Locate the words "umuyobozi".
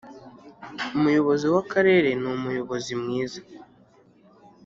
0.97-1.45, 2.33-2.91